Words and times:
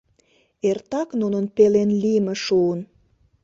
Эртак 0.69 1.09
нунын 1.21 1.45
пелен 1.55 1.89
лийме 2.01 2.35
шуын. 2.45 2.79